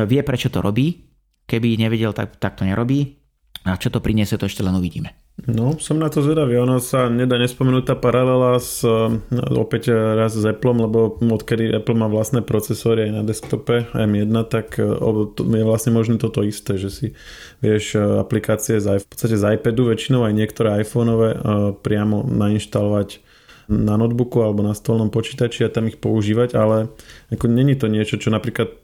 [0.06, 1.10] Vie, prečo to robí.
[1.50, 3.18] Keby nevedel, tak, tak to nerobí.
[3.66, 5.18] A čo to priniesie, to ešte len uvidíme.
[5.50, 6.62] No, som na to zvedavý.
[6.62, 8.86] Ono sa nedá nespomenúť tá paralela s,
[9.50, 14.78] opäť raz s Apple, lebo odkedy Apple má vlastné procesory aj na desktope M1, tak
[14.78, 14.86] e,
[15.42, 17.08] je vlastne možné toto isté, že si
[17.58, 21.42] vieš aplikácie z, v podstate z iPadu, väčšinou aj niektoré iPhoneové
[21.82, 23.26] priamo nainštalovať
[23.72, 26.92] na notebooku alebo na stolnom počítači a tam ich používať, ale
[27.34, 28.84] ako není to niečo, čo napríklad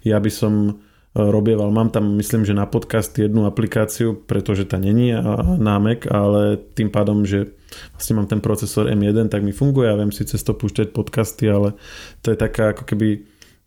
[0.00, 0.80] ja by som
[1.14, 1.70] robieval.
[1.70, 5.14] Mám tam, myslím, že na podcast jednu aplikáciu, pretože tá není
[5.58, 7.54] na Mac, ale tým pádom, že
[7.94, 11.46] vlastne mám ten procesor M1, tak mi funguje a viem si cez to púšťať podcasty,
[11.46, 11.78] ale
[12.22, 13.22] to je taká ako keby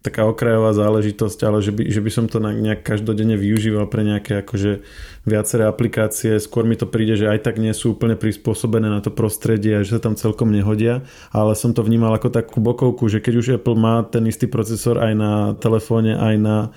[0.06, 4.46] taká okrajová záležitosť, ale že by, že by som to nejak každodenne využíval pre nejaké
[4.46, 4.86] akože
[5.28, 6.40] viaceré aplikácie.
[6.40, 9.84] Skôr mi to príde, že aj tak nie sú úplne prispôsobené na to prostredie a
[9.84, 13.48] že sa tam celkom nehodia, ale som to vnímal ako takú bokovku, že keď už
[13.60, 16.68] Apple má ten istý procesor aj na telefóne, aj na e,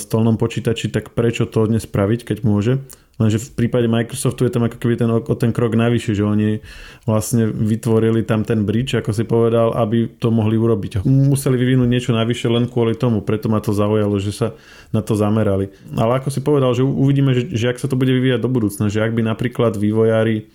[0.00, 2.80] stolnom počítači, tak prečo to dnes spraviť, keď môže?
[3.22, 6.58] Lenže v prípade Microsoftu je tam ako keby ten, o ten krok navyše, že oni
[7.06, 11.06] vlastne vytvorili tam ten bridge, ako si povedal, aby to mohli urobiť.
[11.06, 14.58] Museli vyvinúť niečo navyše len kvôli tomu, preto ma to zaujalo, že sa
[14.90, 15.70] na to zamerali.
[15.94, 18.90] Ale ako si povedal, že uvidíme, že, že ak sa to bude vyvíjať do budúcna,
[18.90, 20.50] že ak by napríklad vývojári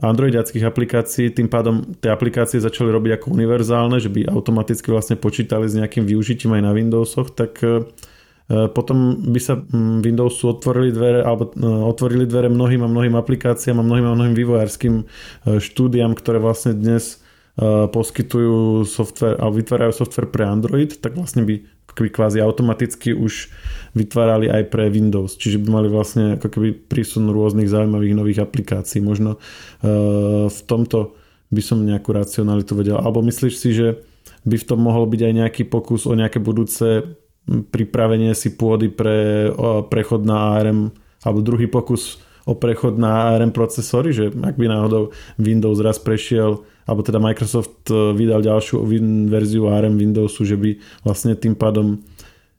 [0.00, 5.68] androidiackých aplikácií, tým pádom tie aplikácie začali robiť ako univerzálne, že by automaticky vlastne počítali
[5.68, 7.84] s nejakým využitím aj na Windowsoch, tak E,
[8.50, 13.78] potom by sa mm, Windowsu otvorili dvere, alebo e, otvorili dvere mnohým a mnohým aplikáciám
[13.78, 15.04] a mnohým a mnohým vývojárským e,
[15.62, 17.22] štúdiam, ktoré vlastne dnes
[17.60, 21.60] poskytujú software a vytvárajú software pre Android, tak vlastne by
[21.92, 23.52] kvázi automaticky už
[23.92, 25.36] vytvárali aj pre Windows.
[25.36, 29.04] Čiže by mali vlastne ako keby prísun rôznych zaujímavých nových aplikácií.
[29.04, 29.42] Možno
[30.48, 31.20] v tomto
[31.52, 32.96] by som nejakú racionalitu vedel.
[32.96, 34.08] Alebo myslíš si, že
[34.46, 37.18] by v tom mohol byť aj nejaký pokus o nejaké budúce
[37.70, 39.50] pripravenie si pôdy pre
[39.90, 45.12] prechod na ARM alebo druhý pokus o prechod na ARM procesory, že ak by náhodou
[45.36, 48.82] Windows raz prešiel alebo teda Microsoft e, vydal ďalšiu
[49.30, 50.74] verziu ARM Windowsu, že by
[51.06, 52.02] vlastne tým pádom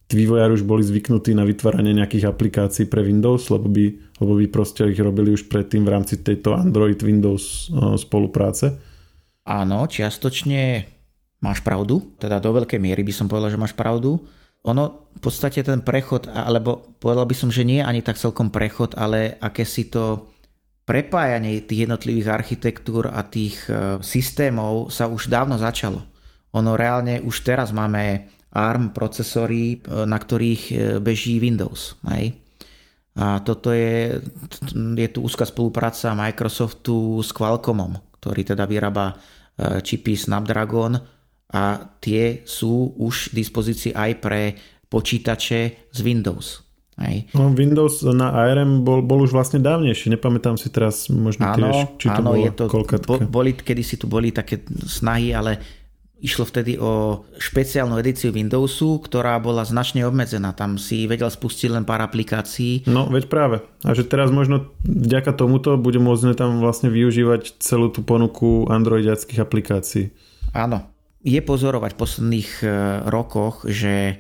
[0.07, 3.85] tí vývojári už boli zvyknutí na vytváranie nejakých aplikácií pre Windows, lebo by,
[4.23, 8.75] lebo by proste ich robili už predtým v rámci tejto Android-Windows spolupráce?
[9.47, 10.87] Áno, čiastočne
[11.43, 14.19] máš pravdu, teda do veľkej miery by som povedal, že máš pravdu.
[14.61, 18.93] Ono v podstate ten prechod, alebo povedal by som, že nie ani tak celkom prechod,
[18.93, 20.29] ale aké si to
[20.85, 26.01] prepájanie tých jednotlivých architektúr a tých e, systémov sa už dávno začalo.
[26.57, 31.97] Ono reálne už teraz máme ARM procesory, e, na ktorých e, beží Windows.
[32.11, 32.37] Hej?
[33.17, 34.19] A toto je,
[34.73, 39.19] je tu úzka spolupráca Microsoftu s Qualcommom, ktorý teda vyrába
[39.61, 40.95] čipy Snapdragon
[41.51, 44.41] a tie sú už v dispozícii aj pre
[44.87, 46.63] počítače z Windows.
[46.99, 47.31] Hej.
[47.33, 51.75] No, Windows na ARM bol, bol už vlastne dávnejší, nepamätám si teraz možno áno, tiež,
[51.97, 52.65] či to áno, je to,
[53.07, 55.57] bo, boli, kedy si tu boli také snahy, ale
[56.21, 60.53] išlo vtedy o špeciálnu edíciu Windowsu, ktorá bola značne obmedzená.
[60.53, 62.85] Tam si vedel spustiť len pár aplikácií.
[62.85, 63.57] No, veď práve.
[63.81, 69.41] A že teraz možno vďaka tomuto bude môcť tam vlastne využívať celú tú ponuku androidiackých
[69.41, 70.13] aplikácií.
[70.53, 70.90] Áno,
[71.21, 72.67] je pozorovať v posledných e,
[73.05, 74.17] rokoch, že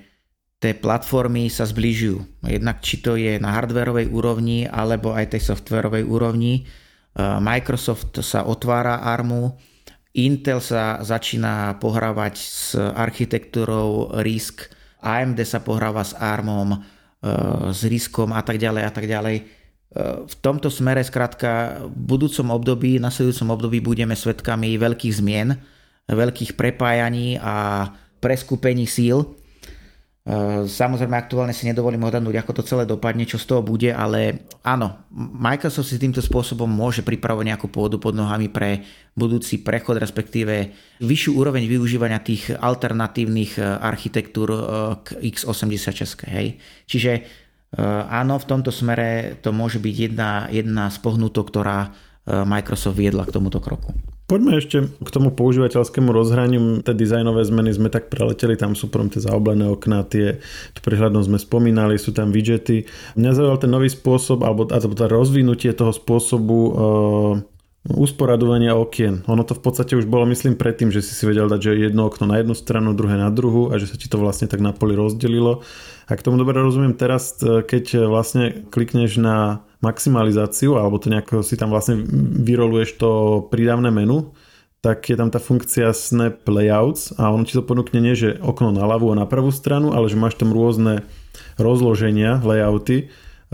[0.61, 2.45] tie platformy sa zbližujú.
[2.45, 6.61] Jednak či to je na hardwareovej úrovni alebo aj tej softwarovej úrovni.
[6.61, 9.57] E, Microsoft sa otvára ARMu,
[10.11, 14.67] Intel sa začína pohrávať s architektúrou RISC,
[14.99, 16.79] AMD sa pohráva s ARMom, e,
[17.73, 19.37] s RISCom a tak ďalej a tak ďalej.
[20.23, 25.59] V tomto smere skrátka v budúcom období, nasledujúcom období budeme svedkami veľkých zmien,
[26.11, 27.87] veľkých prepájaní a
[28.21, 29.25] preskupení síl.
[30.21, 34.45] E, samozrejme aktuálne si nedovolím odhadnúť, ako to celé dopadne, čo z toho bude, ale
[34.61, 38.85] áno, Microsoft si týmto spôsobom môže pripravovať nejakú pôdu pod nohami pre
[39.17, 40.69] budúci prechod, respektíve
[41.01, 44.59] vyššiu úroveň využívania tých alternatívnych e, architektúr e,
[45.01, 46.29] k x86.
[46.29, 46.61] Hej.
[46.85, 47.41] Čiže
[48.11, 51.95] áno, v tomto smere to môže byť jedna, jedna z pohnutok, ktorá
[52.27, 53.95] Microsoft viedla k tomuto kroku.
[54.31, 56.79] Poďme ešte k tomu používateľskému rozhraniu.
[56.87, 60.39] Tie dizajnové zmeny sme tak preleteli, tam sú prvom tie zaoblené okná, tie,
[60.71, 62.87] tú prehľadnosť sme spomínali, sú tam widgety.
[63.19, 67.33] Mňa zaujal ten nový spôsob, alebo, alebo to rozvinutie toho spôsobu uh,
[67.91, 69.19] usporadovania okien.
[69.27, 72.07] Ono to v podstate už bolo, myslím, predtým, že si si vedel dať, že jedno
[72.07, 74.71] okno na jednu stranu, druhé na druhú a že sa ti to vlastne tak na
[74.71, 75.59] poli rozdelilo.
[76.11, 81.39] A k tomu dobre rozumiem teraz, e, keď vlastne klikneš na maximalizáciu, alebo to nejako
[81.39, 82.03] si tam vlastne
[82.43, 83.11] vyroluješ to
[83.47, 84.35] prídavné menu,
[84.83, 88.75] tak je tam tá funkcia Snap Layouts a ono ti to ponúkne nie, že okno
[88.75, 91.07] na ľavú a na pravú stranu, ale že máš tam rôzne
[91.55, 93.07] rozloženia, layouty,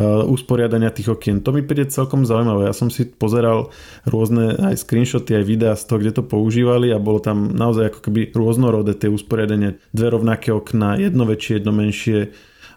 [0.05, 1.41] usporiadania tých okien.
[1.41, 2.69] To mi príde celkom zaujímavé.
[2.69, 3.73] Ja som si pozeral
[4.05, 7.99] rôzne aj screenshoty, aj videá z toho, kde to používali a bolo tam naozaj ako
[8.05, 9.81] keby rôznorodé tie usporiadanie.
[9.89, 12.19] Dve rovnaké okna, jedno väčšie, jedno menšie,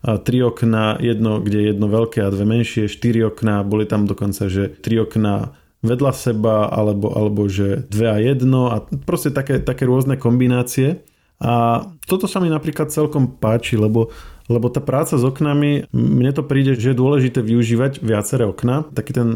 [0.00, 4.48] tri okna, jedno, kde je jedno veľké a dve menšie, štyri okna, boli tam dokonca,
[4.48, 5.52] že tri okna
[5.84, 11.04] vedľa seba, alebo, alebo že dve a jedno a proste také, také rôzne kombinácie.
[11.40, 14.12] A toto sa mi napríklad celkom páči, lebo,
[14.50, 18.82] lebo tá práca s oknami, mne to príde, že je dôležité využívať viaceré okna.
[18.90, 19.28] Taký ten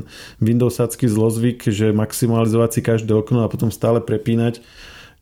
[0.43, 4.59] Windowsácky zlozvyk, že maximalizovať si každé okno a potom stále prepínať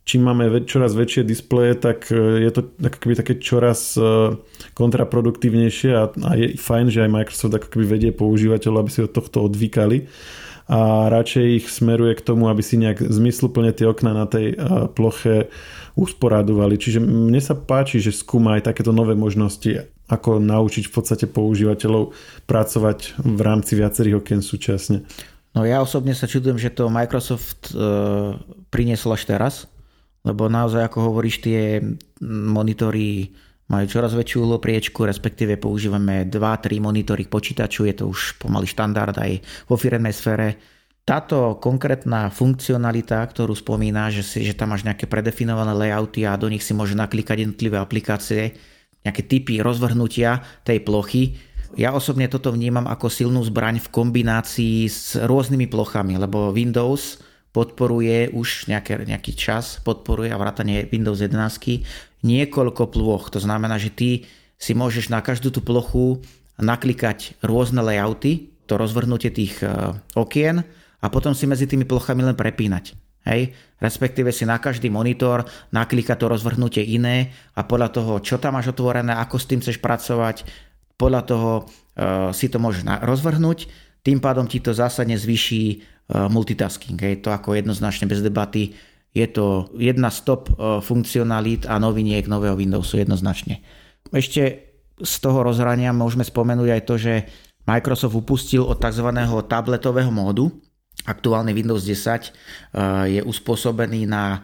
[0.02, 4.34] čím máme čoraz väčšie displeje, tak e, je to keby také čoraz e,
[4.74, 9.14] kontraproduktívnejšie a, a je fajn, že aj Microsoft ako keby vedie používateľov, aby si od
[9.14, 10.10] tohto odvykali
[10.70, 14.54] a radšej ich smeruje k tomu, aby si nejak zmysluplne tie okna na tej
[14.94, 15.50] ploche
[15.98, 16.80] usporadovali.
[16.80, 22.16] Čiže mne sa páči, že skúma aj takéto nové možnosti, ako naučiť v podstate používateľov
[22.48, 25.04] pracovať v rámci viacerých okien súčasne.
[25.52, 27.76] No ja osobne sa čudujem, že to Microsoft e,
[28.72, 29.54] priniesol až teraz,
[30.24, 31.84] lebo naozaj, ako hovoríš, tie
[32.24, 33.36] monitory
[33.70, 39.38] majú čoraz väčšiu uhlopriečku, respektíve používame 2-3 monitory počítaču, je to už pomaly štandard aj
[39.70, 40.58] vo firemnej sfére.
[41.02, 46.46] Táto konkrétna funkcionalita, ktorú spomína, že, si, že tam máš nejaké predefinované layouty a do
[46.46, 48.54] nich si môže naklikať jednotlivé aplikácie,
[49.02, 51.34] nejaké typy rozvrhnutia tej plochy,
[51.72, 58.28] ja osobne toto vnímam ako silnú zbraň v kombinácii s rôznymi plochami, lebo Windows podporuje
[58.28, 63.30] už nejaký, nejaký čas, podporuje a vrátanie Windows 11 niekoľko ploch.
[63.34, 64.10] To znamená, že ty
[64.58, 66.22] si môžeš na každú tú plochu
[66.58, 69.66] naklikať rôzne layouty, to rozvrhnutie tých e,
[70.14, 70.62] okien
[71.02, 72.94] a potom si medzi tými plochami len prepínať.
[73.26, 73.54] Hej?
[73.82, 75.42] Respektíve si na každý monitor
[75.74, 79.82] naklikať to rozvrhnutie iné a podľa toho, čo tam máš otvorené, ako s tým chceš
[79.82, 80.46] pracovať,
[80.94, 83.66] podľa toho uh, si to môžeš rozvrhnúť,
[84.06, 86.98] tým pádom ti to zásadne zvýši Eh, multitasking.
[86.98, 88.76] Je to ako jednoznačne bez debaty.
[89.12, 93.60] Je to jedna z top eh, funkcionalít a noviniek nového Windowsu jednoznačne.
[94.08, 97.14] Ešte z toho rozhrania môžeme spomenúť aj to, že
[97.68, 99.06] Microsoft upustil od tzv.
[99.46, 100.50] tabletového módu.
[101.04, 102.30] Aktuálny Windows 10 eh,
[103.12, 104.40] je uspôsobený na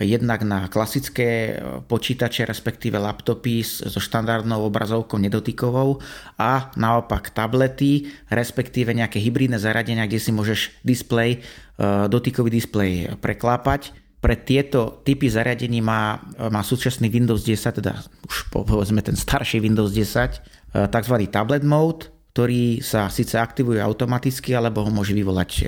[0.00, 5.96] jednak na klasické eh, počítače, respektíve laptopy so štandardnou obrazovkou nedotykovou
[6.36, 11.40] a naopak tablety, respektíve nejaké hybridné zariadenia, kde si môžeš display,
[11.80, 14.09] dotykový displej preklápať.
[14.20, 16.20] Pre tieto typy zariadení má,
[16.52, 20.60] má súčasný Windows 10, teda už povedzme ten starší Windows 10,
[20.92, 21.14] tzv.
[21.32, 25.62] tablet mode, ktorý sa síce aktivuje automaticky, alebo ho môže vyvolať e,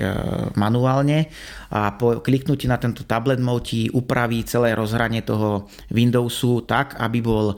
[0.55, 1.27] manuálne
[1.75, 7.19] a po kliknutí na tento tablet mode ti upraví celé rozhranie toho Windowsu tak, aby
[7.19, 7.55] bol e,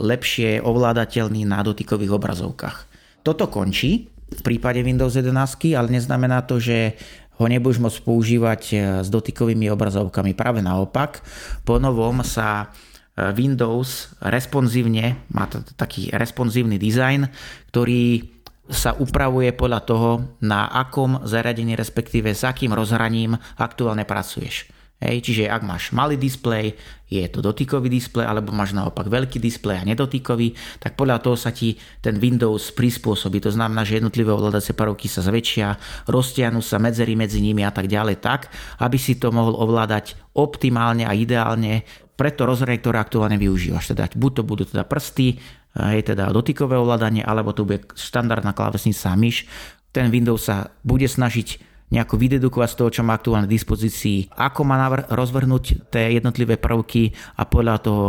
[0.00, 2.76] lepšie ovládateľný na dotykových obrazovkách.
[3.20, 6.96] Toto končí v prípade Windows 11, ale neznamená to, že
[7.34, 10.34] ho nebudeš môcť používať e, s dotykovými obrazovkami.
[10.38, 11.22] Práve naopak,
[11.66, 12.70] po novom sa
[13.14, 17.30] Eh, Windows responsívne, má to taký responsívny dizajn,
[17.70, 18.26] ktorý
[18.66, 20.10] sa upravuje podľa toho,
[20.42, 24.66] na akom zariadení, respektíve s akým rozhraním aktuálne pracuješ.
[25.02, 26.78] Hej, čiže ak máš malý displej,
[27.10, 31.52] je to dotykový displej, alebo máš naopak veľký displej a nedotykový, tak podľa toho sa
[31.52, 33.42] ti ten Windows prispôsobí.
[33.44, 35.76] To znamená, že jednotlivé ovládacie prvky sa zväčšia,
[36.08, 38.48] roztiahnu sa medzery medzi nimi a tak ďalej tak,
[38.80, 41.84] aby si to mohol ovládať optimálne a ideálne
[42.14, 43.92] pre to rozhranie, ktoré aktuálne využívaš.
[43.92, 45.42] Teda buď to budú teda prsty,
[45.74, 49.50] je teda dotykové ovládanie, alebo to bude štandardná klávesnica a myš.
[49.90, 54.74] Ten Windows sa bude snažiť nejako vydedukovať z toho, čo má aktuálne dispozícii, ako má
[54.74, 58.06] navr- rozvrhnúť tie jednotlivé prvky a podľa toho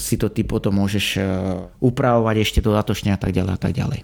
[0.00, 1.22] si to ty potom môžeš e,
[1.84, 4.00] upravovať ešte dodatočne a tak ďalej a tak ďalej.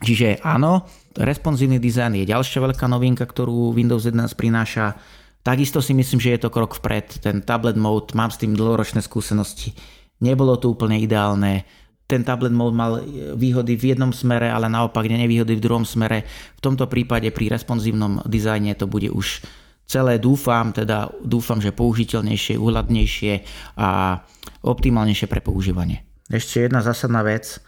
[0.00, 4.96] Čiže áno, responsívny dizajn je ďalšia veľká novinka, ktorú Windows 11 prináša
[5.40, 7.24] Takisto si myslím, že je to krok vpred.
[7.24, 9.72] Ten tablet mode, mám s tým dlhoročné skúsenosti.
[10.20, 11.64] Nebolo to úplne ideálne.
[12.10, 12.98] Ten tablet mal
[13.38, 16.26] výhody v jednom smere, ale naopak nevýhody v druhom smere.
[16.58, 19.46] V tomto prípade pri responsívnom dizajne to bude už
[19.90, 23.32] celé dúfam, teda dúfam, že použiteľnejšie, uhľadnejšie
[23.78, 24.22] a
[24.62, 26.06] optimálnejšie pre používanie.
[26.30, 27.58] Ešte jedna zásadná vec.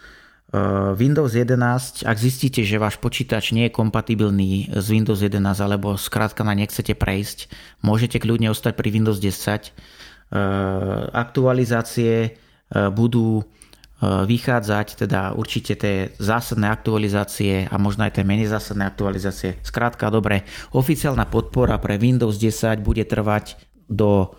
[0.53, 0.59] Eh,
[0.95, 6.45] Windows 11, ak zistíte, že váš počítač nie je kompatibilný s Windows 11 alebo skrátka
[6.45, 9.73] na nechcete prejsť, môžete kľudne ostať pri Windows 10.
[9.73, 10.39] Eh,
[11.11, 12.39] aktualizácie
[12.73, 13.45] budú
[14.03, 19.63] vychádzať, teda určite tie zásadné aktualizácie a možno aj tie menej zásadné aktualizácie.
[19.63, 20.43] Skrátka, dobre,
[20.75, 23.55] oficiálna podpora pre Windows 10 bude trvať
[23.87, 24.35] do,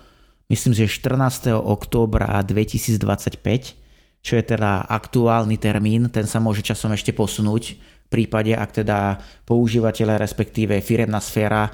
[0.52, 1.56] myslím, že 14.
[1.56, 3.84] októbra 2025
[4.24, 9.20] čo je teda aktuálny termín, ten sa môže časom ešte posunúť v prípade, ak teda
[9.44, 11.68] používateľe, respektíve firemná sféra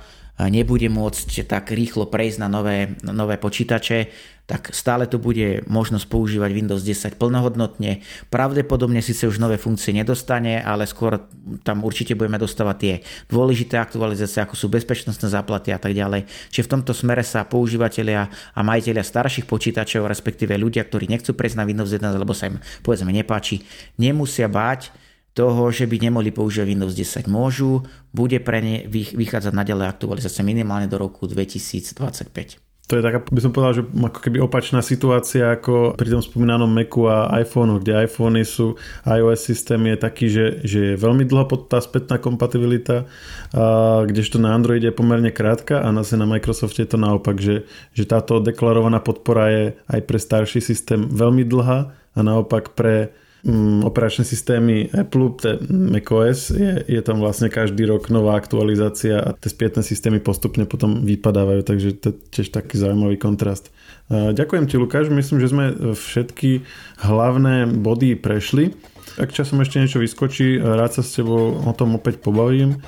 [0.47, 4.07] nebude môcť tak rýchlo prejsť na nové, nové počítače,
[4.49, 8.01] tak stále to bude možnosť používať Windows 10 plnohodnotne.
[8.33, 11.21] Pravdepodobne síce už nové funkcie nedostane, ale skôr
[11.61, 12.93] tam určite budeme dostávať tie
[13.29, 16.25] dôležité aktualizácie, ako sú bezpečnostné záplaty a tak ďalej.
[16.49, 18.25] Čiže v tomto smere sa používateľia
[18.57, 22.57] a majiteľia starších počítačov, respektíve ľudia, ktorí nechcú prejsť na Windows 11, lebo sa im
[22.81, 23.61] povedzme nepáči,
[24.01, 24.89] nemusia báť,
[25.33, 27.29] toho, že by nemohli používať Windows 10.
[27.29, 32.69] Môžu, bude pre ne vychádzať naďalej aktualizácia minimálne do roku 2025.
[32.89, 36.65] To je taká, by som povedal, že ako keby opačná situácia ako pri tom spomínanom
[36.65, 41.45] Macu a iPhoneu, kde iPhony sú, iOS systém je taký, že, že je veľmi dlho
[41.45, 43.05] pod tá spätná kompatibilita,
[43.53, 47.69] a kdežto na Androide je pomerne krátka a na, na Microsofte je to naopak, že,
[47.93, 53.87] že táto deklarovaná podpora je aj pre starší systém veľmi dlhá a naopak pre Mm,
[53.87, 55.31] operačné systémy Apple,
[55.71, 61.07] macOS, je, je tam vlastne každý rok nová aktualizácia a tie spätné systémy postupne potom
[61.07, 63.71] vypadávajú, takže to je tiež taký zaujímavý kontrast.
[64.11, 65.65] Ďakujem ti Lukáš, myslím, že sme
[65.95, 66.67] všetky
[66.99, 68.75] hlavné body prešli.
[69.19, 72.79] Ak časom ešte niečo vyskočí, rád sa s tebou o tom opäť pobavím.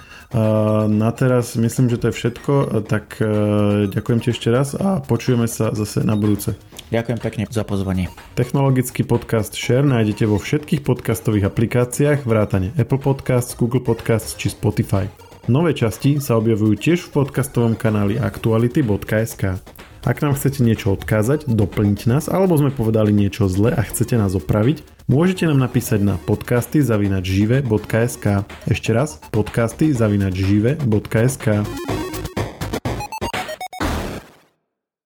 [0.88, 2.54] Na teraz myslím, že to je všetko,
[2.88, 3.28] tak e,
[3.92, 6.56] ďakujem ti ešte raz a počujeme sa zase na budúce.
[6.88, 8.08] Ďakujem pekne za pozvanie.
[8.40, 15.12] Technologický podcast Share nájdete vo všetkých podcastových aplikáciách vrátane Apple Podcasts, Google Podcasts či Spotify.
[15.52, 19.60] Nové časti sa objavujú tiež v podcastovom kanáli aktuality.sk.
[20.02, 24.34] Ak nám chcete niečo odkázať, doplniť nás, alebo sme povedali niečo zle a chcete nás
[24.34, 28.26] opraviť, môžete nám napísať na podcasty zavinačžive.sk.
[28.66, 31.46] Ešte raz, podcasty zavinačžive.sk.